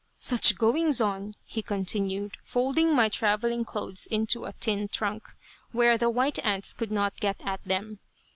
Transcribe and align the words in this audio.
"Such 0.17 0.57
goings 0.57 0.99
on," 0.99 1.35
he 1.45 1.61
continued, 1.61 2.35
folding 2.43 2.95
my 2.95 3.07
travelling 3.07 3.63
clothes 3.63 4.07
into 4.07 4.45
a 4.45 4.53
tin 4.53 4.87
trunk, 4.87 5.29
where 5.73 5.95
the 5.95 6.09
white 6.09 6.43
ants 6.43 6.73
could 6.73 6.91
not 6.91 7.19
get 7.19 7.43
at 7.45 7.63
them. 7.63 7.99